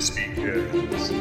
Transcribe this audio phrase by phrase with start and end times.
[0.00, 1.12] Crispy Cast.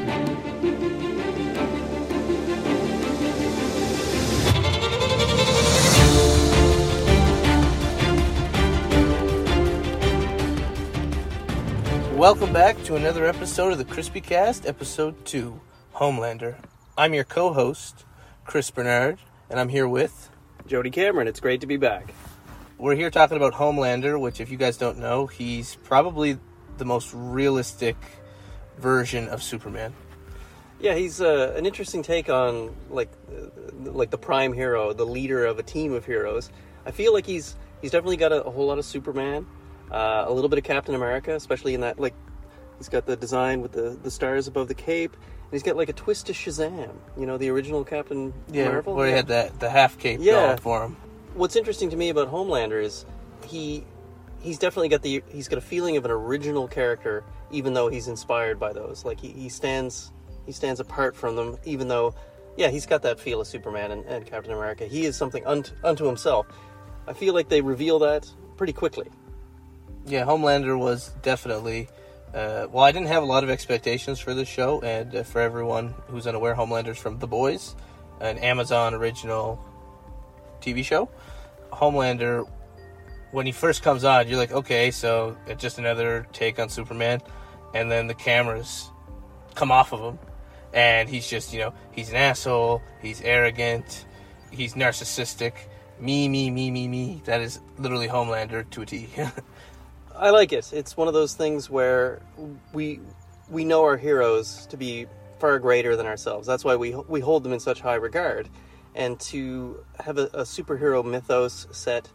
[12.13, 15.59] Welcome back to another episode of the Crispy Cast, episode 2,
[15.95, 16.55] Homelander.
[16.97, 18.05] I'm your co host,
[18.45, 19.19] Chris Bernard,
[19.49, 20.29] and I'm here with.
[20.67, 22.13] Jody Cameron, it's great to be back.
[22.77, 26.39] We're here talking about Homelander, which, if you guys don't know, he's probably
[26.77, 27.97] the most realistic
[28.79, 29.93] version of Superman.
[30.79, 33.49] Yeah, he's uh, an interesting take on like uh,
[33.91, 36.49] like the prime hero, the leader of a team of heroes.
[36.85, 39.45] I feel like he's he's definitely got a, a whole lot of Superman,
[39.91, 42.13] uh, a little bit of Captain America, especially in that like
[42.77, 45.89] he's got the design with the, the stars above the cape, and he's got like
[45.89, 46.91] a twist to Shazam.
[47.17, 48.95] You know, the original Captain Yeah, Marvel.
[48.95, 50.31] where he had that the half cape Yeah.
[50.33, 50.95] going for him.
[51.33, 53.05] what's interesting to me about Homelander is
[53.45, 53.83] he
[54.41, 58.07] he's definitely got the he's got a feeling of an original character, even though he's
[58.07, 59.05] inspired by those.
[59.05, 60.11] Like he, he stands
[60.45, 62.13] he stands apart from them, even though
[62.57, 64.85] yeah he's got that feel of Superman and, and Captain America.
[64.85, 66.47] He is something unto, unto himself.
[67.07, 69.07] I feel like they reveal that pretty quickly.
[70.05, 71.89] Yeah, Homelander was definitely.
[72.33, 75.41] Uh, well, I didn't have a lot of expectations for this show, and uh, for
[75.41, 77.75] everyone who's unaware, Homelander's from The Boys,
[78.21, 79.59] an Amazon original
[80.61, 81.09] TV show.
[81.71, 82.47] Homelander,
[83.31, 87.21] when he first comes on, you're like, okay, so it's just another take on Superman,
[87.73, 88.89] and then the cameras
[89.55, 90.19] come off of him,
[90.73, 94.05] and he's just, you know, he's an asshole, he's arrogant,
[94.51, 95.53] he's narcissistic,
[95.99, 97.21] me, me, me, me, me.
[97.25, 99.09] That is literally Homelander to a T.
[100.15, 100.71] I like it.
[100.73, 102.21] It's one of those things where
[102.73, 102.99] we
[103.49, 105.07] we know our heroes to be
[105.39, 106.47] far greater than ourselves.
[106.47, 108.49] That's why we we hold them in such high regard.
[108.95, 112.09] And to have a, a superhero mythos set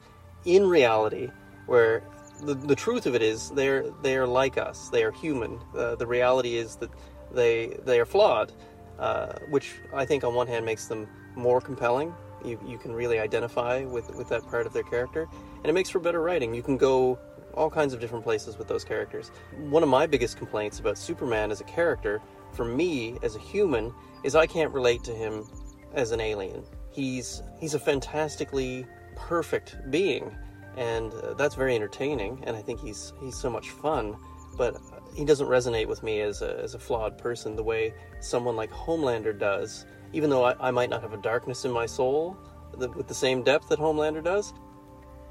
[0.45, 1.31] in reality,
[1.67, 2.03] where
[2.43, 4.89] the, the truth of it is they're they are like us.
[4.89, 5.59] They are human.
[5.77, 6.91] Uh, the reality is that
[7.33, 8.53] they they are flawed,
[8.99, 12.15] uh, which I think on one hand makes them more compelling.
[12.45, 15.89] You, you can really identify with, with that part of their character, and it makes
[15.89, 16.55] for better writing.
[16.55, 17.19] You can go
[17.55, 19.31] all kinds of different places with those characters.
[19.57, 22.21] One of my biggest complaints about Superman as a character,
[22.53, 23.95] for me as a human,
[24.25, 25.49] is I can't relate to him
[25.95, 26.65] as an alien.
[26.91, 30.37] He's he's a fantastically perfect being,
[30.77, 32.43] and uh, that's very entertaining.
[32.47, 34.17] And I think he's he's so much fun.
[34.57, 34.77] But
[35.15, 38.71] he doesn't resonate with me as a, as a flawed person the way someone like
[38.71, 39.87] Homelander does.
[40.13, 42.37] Even though I, I might not have a darkness in my soul
[42.77, 44.53] the, with the same depth that Homelander does,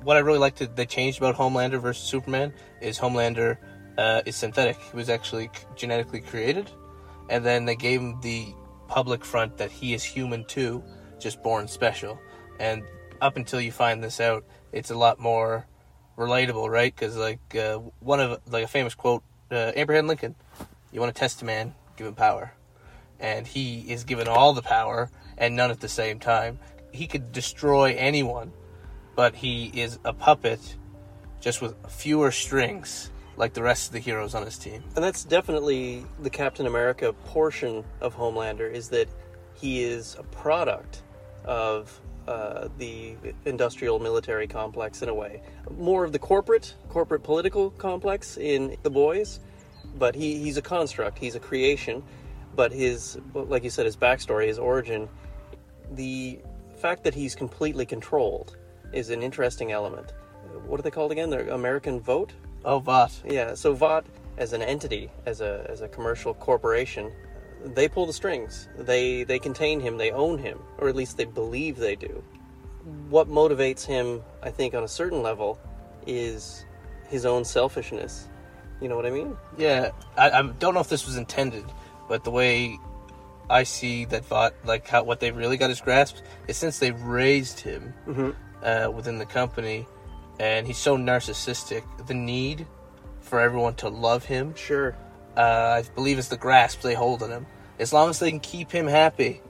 [0.03, 3.57] what I really liked that they changed about Homelander versus Superman is Homelander
[3.97, 4.77] uh, is synthetic.
[4.91, 6.69] He was actually genetically created,
[7.29, 8.53] and then they gave him the
[8.87, 10.83] public front that he is human too,
[11.19, 12.19] just born special.
[12.59, 12.83] And
[13.21, 15.65] up until you find this out, it's a lot more
[16.17, 16.93] relatable, right?
[16.93, 20.35] Because like uh, one of like a famous quote, uh, Abraham Lincoln,
[20.91, 22.53] "You want to test a man, give him power,"
[23.19, 26.59] and he is given all the power and none at the same time.
[26.91, 28.53] He could destroy anyone
[29.15, 30.75] but he is a puppet
[31.39, 34.83] just with fewer strings like the rest of the heroes on his team.
[34.95, 39.07] And that's definitely the Captain America portion of Homelander is that
[39.55, 41.01] he is a product
[41.45, 45.41] of uh, the industrial military complex in a way.
[45.77, 49.39] More of the corporate, corporate political complex in The Boys,
[49.97, 52.03] but he, he's a construct, he's a creation.
[52.55, 55.09] But his, like you said, his backstory, his origin,
[55.91, 56.39] the
[56.77, 58.57] fact that he's completely controlled
[58.91, 60.13] is an interesting element.
[60.65, 61.29] What are they called again?
[61.29, 62.31] The American vote?
[62.63, 63.23] Oh, Vought.
[63.25, 64.05] Yeah, so Vought
[64.37, 67.11] as an entity, as a as a commercial corporation,
[67.63, 68.67] they pull the strings.
[68.77, 72.23] They they contain him, they own him, or at least they believe they do.
[73.09, 75.57] What motivates him, I think on a certain level,
[76.05, 76.65] is
[77.07, 78.27] his own selfishness.
[78.81, 79.37] You know what I mean?
[79.57, 81.63] Yeah, I, I don't know if this was intended,
[82.09, 82.77] but the way
[83.49, 86.91] I see that Vought, like how what they really got his grasp is since they
[86.91, 87.93] raised him
[88.61, 89.87] uh, within the company,
[90.39, 92.67] and he's so narcissistic, the need
[93.21, 94.95] for everyone to love him Sure.
[95.37, 97.45] uh, I believe it's the grasp they hold on him.
[97.79, 99.41] As long as they can keep him happy,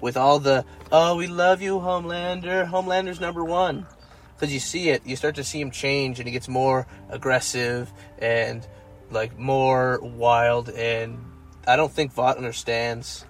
[0.00, 2.66] with all the "Oh, we love you, Homelander.
[2.68, 3.86] Homelander's number one,"
[4.34, 7.92] because you see it, you start to see him change, and he gets more aggressive
[8.18, 8.66] and
[9.10, 10.68] like more wild.
[10.70, 11.18] And
[11.66, 13.24] I don't think Vought understands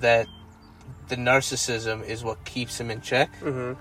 [0.00, 0.26] that
[1.08, 3.80] the narcissism is what keeps him in check Mm-hmm.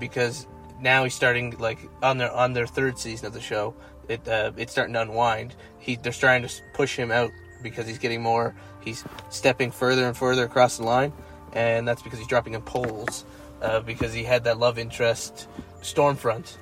[0.00, 0.46] because
[0.80, 3.74] now he's starting like on their on their third season of the show.
[4.08, 5.54] It uh, it's starting to unwind.
[5.78, 7.30] He they're trying to push him out
[7.62, 8.54] because he's getting more.
[8.80, 11.12] He's stepping further and further across the line,
[11.52, 13.24] and that's because he's dropping in polls.
[13.62, 15.48] uh, because he had that love interest,
[15.82, 16.56] Stormfront,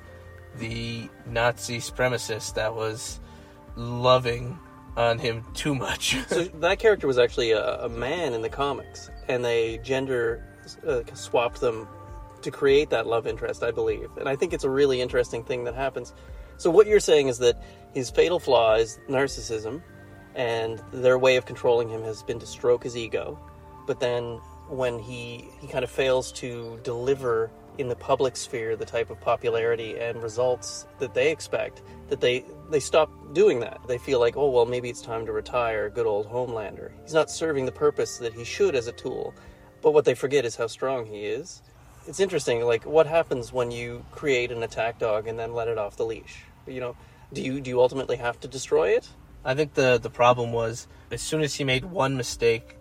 [0.57, 3.19] the Nazi supremacist that was
[3.75, 4.57] loving
[4.95, 6.17] on him too much.
[6.29, 10.43] So that character was actually a, a man in the comics, and they gender
[10.87, 11.87] uh, swapped them
[12.41, 14.09] to create that love interest, I believe.
[14.17, 16.13] And I think it's a really interesting thing that happens.
[16.57, 17.61] So what you're saying is that
[17.93, 19.81] his fatal flaw is narcissism,
[20.37, 23.37] and their way of controlling him has been to stroke his ego.
[23.87, 24.39] But then
[24.69, 29.19] when he he kind of fails to deliver in the public sphere the type of
[29.19, 33.79] popularity and results that they expect, that they they stop doing that.
[33.87, 36.91] They feel like, oh well, maybe it's time to retire, good old Homelander.
[37.03, 39.33] He's not serving the purpose that he should as a tool.
[39.81, 41.61] But what they forget is how strong he is.
[42.07, 45.77] It's interesting, like what happens when you create an attack dog and then let it
[45.77, 46.43] off the leash.
[46.67, 46.95] You know,
[47.33, 49.09] do you do you ultimately have to destroy it?
[49.43, 52.77] I think the the problem was as soon as he made one mistake,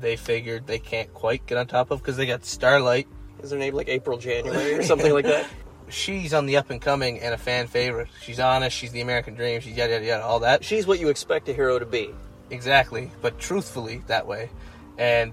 [0.00, 3.08] they figured they can't quite get on top of because they got Starlight.
[3.42, 5.46] Is her name like April January or something like that?
[5.90, 8.08] She's on the up and coming and a fan favorite.
[8.22, 8.76] She's honest.
[8.76, 9.60] She's the American dream.
[9.60, 10.24] She's yada yada yada.
[10.24, 10.62] All that.
[10.64, 12.10] She's what you expect a hero to be.
[12.50, 14.50] Exactly, but truthfully that way.
[14.98, 15.32] And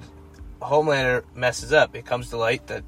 [0.62, 1.96] Homelander messes up.
[1.96, 2.84] It comes to light that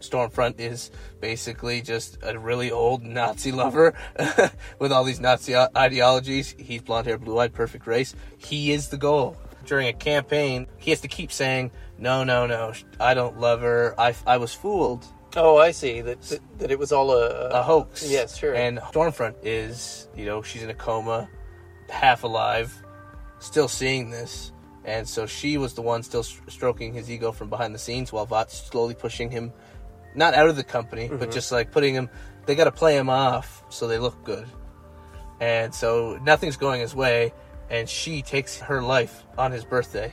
[0.00, 3.94] Stormfront is basically just a really old Nazi lover
[4.78, 6.54] with all these Nazi ideologies.
[6.58, 8.14] He's blonde hair, blue eyed, perfect race.
[8.38, 9.36] He is the goal.
[9.66, 13.94] During a campaign, he has to keep saying, No, no, no, I don't love her.
[13.98, 15.04] I, I was fooled.
[15.36, 16.00] Oh, I see.
[16.00, 18.10] That, that, that it was all a, A hoax.
[18.10, 18.54] Yes, sure.
[18.54, 21.28] And Stormfront is, you know, she's in a coma,
[21.88, 22.74] half alive,
[23.38, 24.52] still seeing this.
[24.84, 28.26] And so she was the one still stroking his ego from behind the scenes while
[28.26, 29.52] Vought slowly pushing him,
[30.14, 32.08] not out of the company, but just like putting him,
[32.46, 34.48] they got to play him off so they look good.
[35.40, 37.32] And so nothing's going his way,
[37.70, 40.12] and she takes her life on his birthday,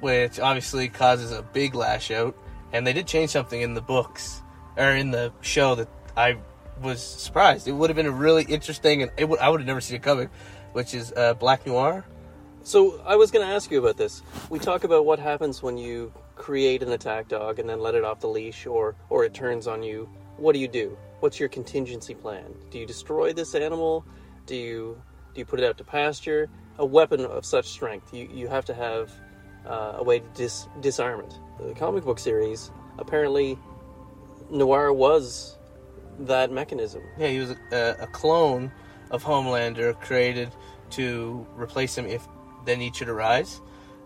[0.00, 2.36] which obviously causes a big lash out.
[2.72, 4.40] And they did change something in the books,
[4.76, 6.38] or in the show that I
[6.80, 7.68] was surprised.
[7.68, 9.96] It would have been a really interesting, and it would, I would have never seen
[9.96, 10.30] it coming,
[10.72, 12.04] which is uh, Black Noir.
[12.64, 14.22] So I was going to ask you about this.
[14.48, 18.04] We talk about what happens when you create an attack dog and then let it
[18.04, 20.08] off the leash, or or it turns on you.
[20.36, 20.96] What do you do?
[21.20, 22.54] What's your contingency plan?
[22.70, 24.04] Do you destroy this animal?
[24.46, 25.00] Do you
[25.34, 26.48] do you put it out to pasture?
[26.78, 29.10] A weapon of such strength, you you have to have
[29.66, 31.34] uh, a way to dis- disarm it.
[31.58, 33.58] The comic book series apparently
[34.50, 35.56] Noir was
[36.20, 37.02] that mechanism.
[37.18, 38.70] Yeah, he was a, a clone
[39.10, 40.50] of Homelander created
[40.90, 42.26] to replace him if
[42.64, 43.60] the need should arise.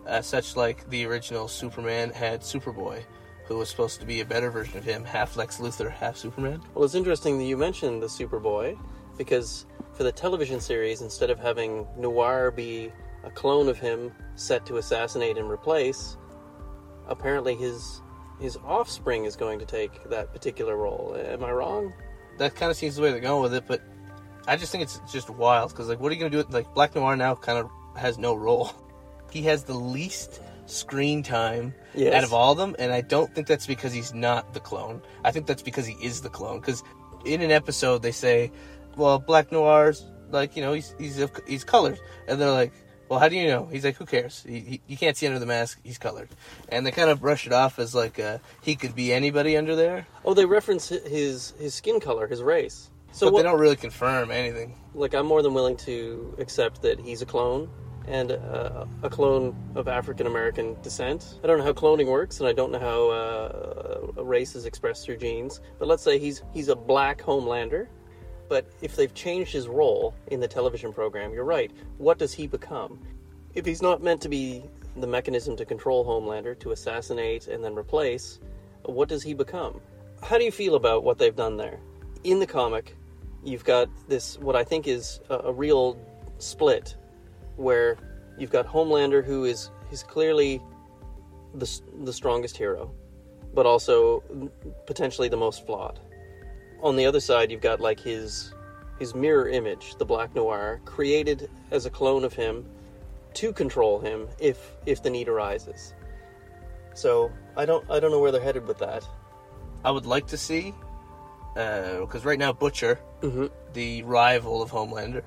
[0.07, 3.03] Uh, such like the original Superman had Superboy,
[3.47, 6.63] who was supposed to be a better version of him, half Lex Luthor, half Superman.
[6.75, 8.79] Well, it's interesting that you mentioned the Superboy
[9.19, 12.93] because for the television series, instead of having Noir be
[13.25, 16.17] a clone of him set to assassinate and replace,
[17.09, 18.03] apparently his
[18.41, 21.17] his offspring is going to take that particular role.
[21.19, 21.93] Am I wrong?
[22.37, 23.81] That kind of seems the way they're going with it, but
[24.47, 26.37] I just think it's just wild because like, what are you gonna do?
[26.39, 28.71] With, like Black Noir now kind of has no role.
[29.31, 32.15] He has the least screen time Yes.
[32.15, 35.03] out of all of them, and I don't think that's because he's not the clone.
[35.25, 36.61] I think that's because he is the clone.
[36.61, 36.83] Because
[37.25, 38.51] in an episode they say,
[38.97, 41.99] "Well, Black Noir's like you know he's he's of- he's colored,"
[42.29, 42.73] and they're like,
[43.09, 44.45] "Well, how do you know?" He's like, "Who cares?
[44.47, 45.79] He, he, you can't see under the mask.
[45.85, 46.29] He's colored,"
[46.69, 49.75] and they kind of brush it off as like uh, he could be anybody under
[49.77, 52.91] there, Oh, they reference his his skin color, his race.
[53.13, 54.77] So but what, they don't really confirm anything.
[54.95, 57.71] like I'm more than willing to accept that he's a clone
[58.07, 61.39] and uh, a clone of African American descent.
[61.43, 65.05] I don't know how cloning works, and I don't know how uh, race is expressed
[65.05, 65.61] through genes.
[65.79, 67.89] But let's say he's he's a black Homelander.
[68.49, 71.73] But if they've changed his role in the television program, you're right.
[71.99, 73.01] What does he become?
[73.55, 74.63] If he's not meant to be
[74.97, 78.39] the mechanism to control Homelander, to assassinate and then replace,
[78.85, 79.81] what does he become?
[80.23, 81.81] How do you feel about what they've done there?
[82.25, 82.97] In the comic,
[83.45, 85.99] you've got this, what I think is a, a real
[86.39, 86.97] split,
[87.57, 87.99] where
[88.39, 90.61] you've got Homelander, who is he's clearly
[91.55, 92.93] the, the strongest hero,
[93.55, 94.23] but also
[94.87, 95.99] potentially the most flawed.
[96.83, 98.53] On the other side, you've got like his
[98.99, 102.65] his mirror image, the Black Noir, created as a clone of him
[103.35, 105.95] to control him if if the need arises.
[106.95, 109.07] So I don't I don't know where they're headed with that.
[109.85, 110.75] I would like to see
[111.55, 113.51] because right now Butcher, Mhm.
[113.73, 115.23] the rival of Homelander,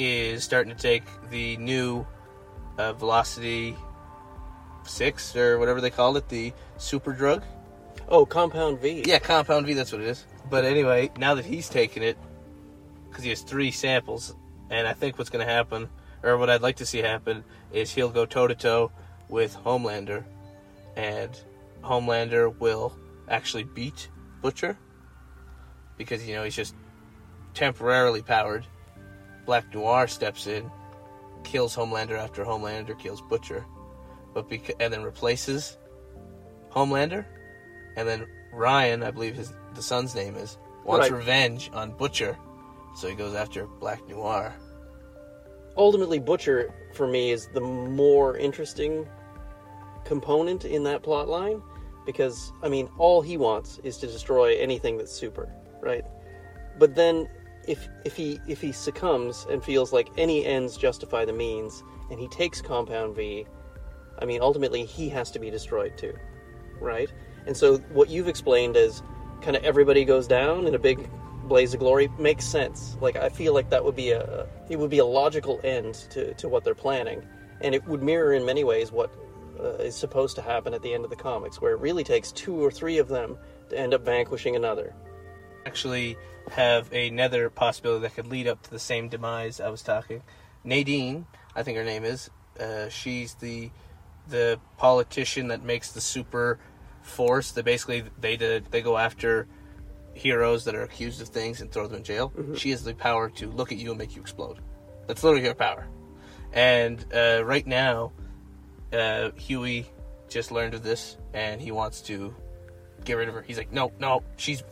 [0.00, 2.06] is starting to take the new
[2.78, 3.76] uh, Velocity
[4.84, 7.44] Six or whatever they called it, the super drug.
[8.08, 9.04] Oh, Compound V.
[9.06, 10.24] Yeah, Compound V, that's what it is.
[10.48, 12.18] But anyway, now that he's taken it,
[13.08, 14.34] because he has three samples,
[14.70, 15.88] and I think what's going to happen,
[16.22, 18.90] or what I'd like to see happen, is he'll go toe to toe
[19.28, 20.24] with Homelander,
[20.96, 21.38] and
[21.82, 22.96] Homelander will
[23.28, 24.08] actually beat
[24.42, 24.76] Butcher
[25.96, 26.74] because you know he's just
[27.54, 28.66] temporarily powered.
[29.50, 30.70] Black Noir steps in,
[31.42, 33.66] kills Homelander after Homelander kills Butcher,
[34.32, 35.76] but beca- and then replaces
[36.70, 37.24] Homelander,
[37.96, 41.16] and then Ryan, I believe his the son's name is, wants Right.
[41.18, 42.38] revenge on Butcher,
[42.94, 44.54] so he goes after Black Noir.
[45.76, 49.04] ultimately butcher for me is the more interesting
[50.04, 51.62] component in that plot line
[52.04, 55.48] because i mean all he wants is to destroy anything that's super
[55.80, 56.04] right
[56.78, 57.28] but then
[57.66, 62.18] if if he if he succumbs and feels like any ends justify the means and
[62.18, 63.46] he takes compound v
[64.18, 66.14] i mean ultimately he has to be destroyed too.
[66.80, 67.12] Right?
[67.46, 69.02] And so what you've explained as
[69.42, 71.08] kind of everybody goes down in a big
[71.44, 72.96] blaze of glory makes sense.
[73.00, 76.34] Like i feel like that would be a it would be a logical end to,
[76.34, 77.22] to what they're planning.
[77.60, 79.14] And it would mirror in many ways what
[79.58, 82.32] uh, is supposed to happen at the end of the comics where it really takes
[82.32, 83.36] two or three of them
[83.68, 84.94] to end up vanquishing another
[85.66, 86.16] Actually,
[86.50, 90.22] have another possibility that could lead up to the same demise I was talking.
[90.64, 92.30] Nadine, I think her name is.
[92.58, 93.70] Uh, she's the
[94.28, 96.58] the politician that makes the super
[97.02, 97.52] force.
[97.52, 99.46] That basically they did, they go after
[100.12, 102.32] heroes that are accused of things and throw them in jail.
[102.56, 104.58] She has the power to look at you and make you explode.
[105.06, 105.86] That's literally her power.
[106.52, 108.12] And uh, right now,
[108.92, 109.86] uh, Huey
[110.28, 112.34] just learned of this, and he wants to
[113.04, 113.42] get rid of her.
[113.42, 114.62] He's like, no, no, she's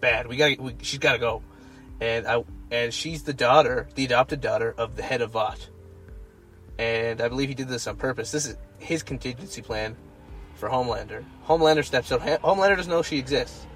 [0.00, 0.26] bad.
[0.26, 1.42] We got, we, she's got to go.
[2.00, 5.68] And I, and she's the daughter, the adopted daughter of the head of Vought.
[6.78, 8.32] And I believe he did this on purpose.
[8.32, 9.96] This is his contingency plan
[10.54, 11.24] for Homelander.
[11.46, 12.20] Homelander steps out.
[12.20, 13.66] Homelander doesn't know she exists.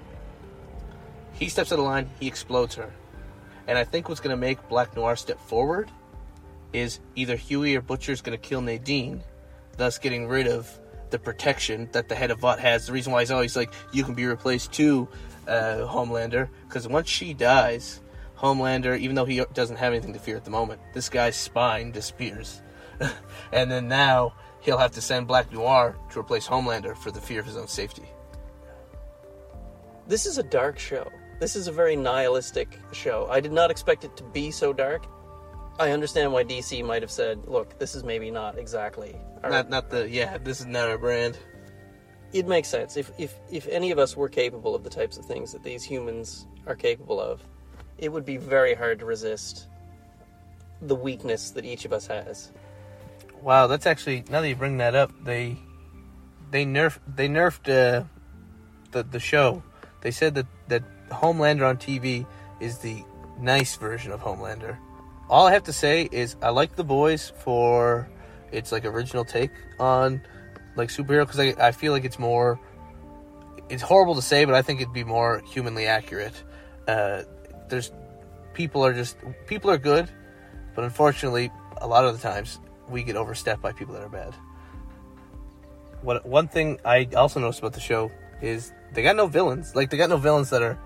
[1.33, 2.09] He steps out of line.
[2.19, 2.91] He explodes her.
[3.67, 5.91] And I think what's going to make Black Noir step forward
[6.73, 9.23] is either Huey or Butcher is going to kill Nadine,
[9.77, 10.79] thus getting rid of
[11.09, 12.87] the protection that the head of Vought has.
[12.87, 15.07] The reason why he's always like, you can be replaced too,
[15.47, 18.01] uh, Homelander, because once she dies,
[18.37, 21.91] Homelander, even though he doesn't have anything to fear at the moment, this guy's spine
[21.91, 22.61] disappears.
[23.51, 27.39] and then now he'll have to send Black Noir to replace Homelander for the fear
[27.39, 28.05] of his own safety.
[30.07, 31.09] this is a dark show.
[31.39, 33.27] This is a very nihilistic show.
[33.29, 35.05] I did not expect it to be so dark.
[35.79, 39.69] I understand why DC might have said, "Look, this is maybe not exactly." our- Not,
[39.69, 40.37] not the yeah.
[40.37, 41.37] This is not our brand.
[42.33, 42.97] It makes sense.
[42.97, 45.83] If if if any of us were capable of the types of things that these
[45.83, 47.41] humans are capable of,
[47.97, 49.67] it would be very hard to resist
[50.81, 52.51] the weakness that each of us has.
[53.41, 55.57] Wow, that's actually now that you bring that up, they
[56.51, 58.05] they nerfed they nerfed uh,
[58.91, 59.63] the the show.
[60.01, 62.25] They said that that Homelander on TV
[62.59, 63.03] is the
[63.39, 64.77] nice version of Homelander.
[65.29, 68.09] All I have to say is I like the boys for
[68.51, 70.21] its like original take on
[70.75, 72.59] like superhero because I I feel like it's more.
[73.67, 76.43] It's horrible to say, but I think it'd be more humanly accurate.
[76.87, 77.23] Uh,
[77.67, 77.91] there's
[78.53, 79.17] people are just
[79.47, 80.09] people are good,
[80.75, 84.35] but unfortunately, a lot of the times we get overstepped by people that are bad.
[86.01, 89.75] What one thing I also noticed about the show is they got no villains.
[89.75, 90.79] Like they got no villains that are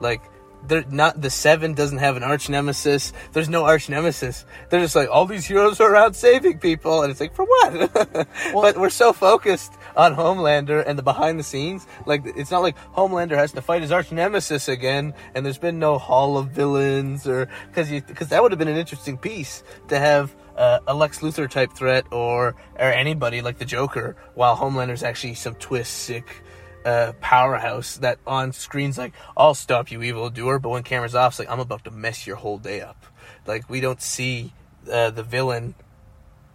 [0.00, 0.22] like
[0.66, 3.12] they're not the seven doesn't have an arch nemesis.
[3.32, 4.44] There's no arch nemesis.
[4.70, 7.92] They're just like all these heroes are out saving people, and it's like for what?
[8.52, 11.86] but we're so focused on Homelander and the behind the scenes.
[12.04, 15.78] Like it's not like Homelander has to fight his arch nemesis again, and there's been
[15.78, 19.98] no Hall of Villains or because because that would have been an interesting piece to
[19.98, 25.02] have uh, a Lex Luthor type threat or or anybody like the Joker, while Homelander's
[25.02, 26.42] actually some twist sick
[26.86, 31.40] uh, powerhouse that on screen's like I'll stop you evildoer, but when camera's off, it's
[31.40, 33.04] like I'm about to mess your whole day up.
[33.44, 34.52] Like we don't see
[34.90, 35.74] uh, the villain.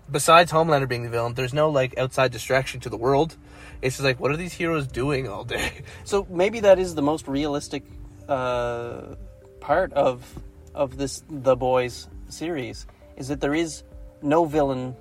[0.10, 3.36] Besides Homelander being the villain, there's no like outside distraction to the world.
[3.82, 5.84] It's just like what are these heroes doing all day?
[6.06, 7.84] So maybe that is the most realistic
[8.30, 9.16] uh,
[9.60, 10.26] part of
[10.74, 13.84] of this The Boys series is that there is
[14.22, 14.96] no villain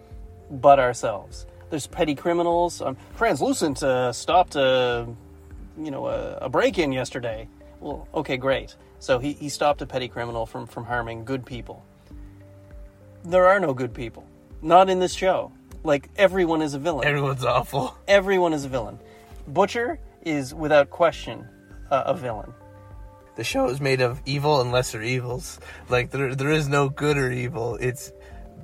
[0.51, 1.47] but ourselves.
[1.71, 2.83] There's petty criminals.
[2.83, 5.07] Um, Translucent uh, stopped a
[5.79, 7.49] you know a, a break-in yesterday.
[7.81, 8.77] Well, okay, great.
[8.99, 11.85] So he, he stopped a petty criminal from from harming good people.
[13.25, 14.25] There are no good people,
[14.63, 15.53] not in this show.
[15.85, 17.97] Like everyone is a villain Everyone's awful.
[18.09, 18.99] everyone is a villain.
[19.49, 21.49] Butcher is without question
[21.91, 22.53] uh, a villain.
[23.37, 25.59] The show is made of evil and lesser evils.
[25.89, 27.77] Like there, there is no good or evil.
[27.81, 28.13] It's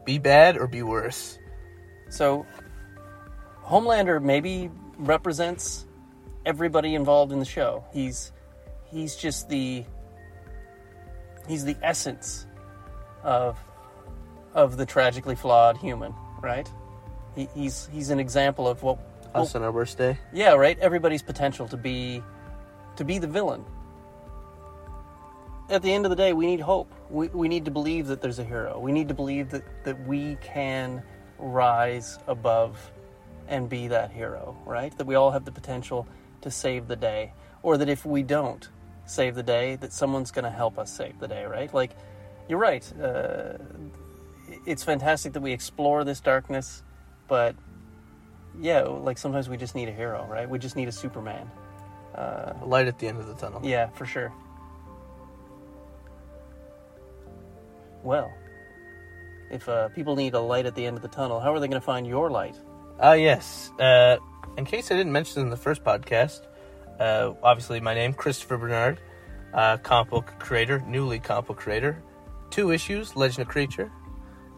[0.05, 1.39] be bad or be worse.
[2.11, 2.45] So
[3.67, 5.87] Homelander maybe represents
[6.45, 7.85] everybody involved in the show.
[7.93, 8.33] He's
[8.85, 9.85] he's just the
[11.49, 12.47] he's the essence
[13.23, 13.59] of
[14.55, 16.71] of the tragically flawed human, right?
[17.35, 18.99] He, he's he's an example of what
[19.35, 20.17] Us on our worst day.
[20.33, 20.79] yeah, right.
[20.79, 22.23] Everybody's potential to be
[22.97, 23.65] to be the villain.
[25.69, 26.95] At the end of the day, we need hope.
[27.11, 28.79] We, we need to believe that there's a hero.
[28.79, 31.03] We need to believe that, that we can
[31.39, 32.79] rise above
[33.49, 34.97] and be that hero, right?
[34.99, 36.07] That we all have the potential
[36.43, 37.33] to save the day.
[37.63, 38.69] Or that if we don't
[39.07, 41.73] save the day, that someone's going to help us save the day, right?
[41.73, 41.93] Like,
[42.49, 42.85] you're right.
[43.01, 43.55] Uh,
[44.65, 46.83] it's fantastic that we explore this darkness,
[47.29, 47.57] but
[48.61, 50.49] yeah, like sometimes we just need a hero, right?
[50.49, 51.51] We just need a Superman.
[52.15, 53.61] Uh, Light at the end of the tunnel.
[53.65, 54.33] yeah, for sure.
[58.03, 58.33] Well,
[59.51, 61.69] if uh, people need a light at the end of the tunnel, how are they
[61.69, 62.57] going to find your light?
[62.99, 63.71] Ah, yes.
[63.79, 64.17] Uh,
[64.57, 66.41] in case I didn't mention in the first podcast,
[66.99, 69.01] uh, obviously my name, Christopher Bernard,
[69.53, 72.03] uh, comic book creator, newly comic book creator.
[72.51, 73.93] Two issues, Legend of Creature.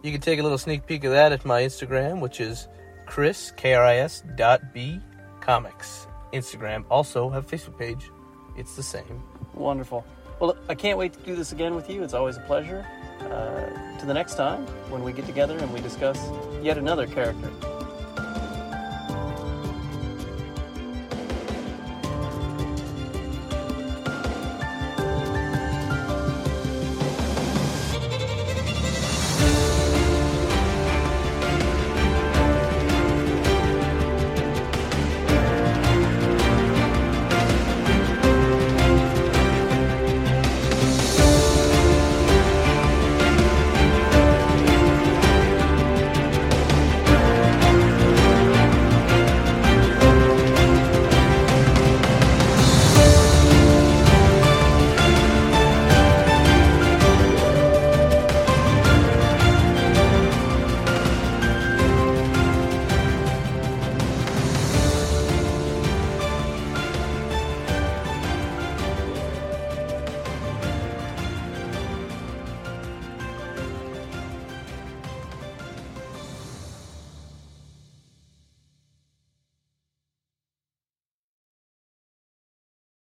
[0.03, 2.69] You can take a little sneak peek of that at my Instagram, which is
[3.07, 5.01] Chris, K-R-I-S dot B
[5.41, 6.07] comics.
[6.33, 6.85] Instagram.
[6.91, 8.11] Also have Facebook page.
[8.57, 9.23] It's the same.
[9.55, 10.05] Wonderful.
[10.39, 12.05] Well, I can't wait to do this again with you.
[12.05, 12.87] It's always a pleasure.
[13.21, 16.31] Uh, to the next time when we get together and we discuss
[16.63, 17.51] yet another character